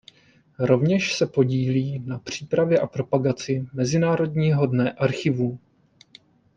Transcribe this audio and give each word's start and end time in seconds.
Rovněž 0.59 1.15
se 1.17 1.27
podílí 1.27 1.99
na 1.99 2.19
přípravě 2.19 2.79
a 2.79 2.87
propagaci 2.87 3.65
Mezinárodního 3.73 4.65
dne 4.67 4.91
archivů. 4.91 5.59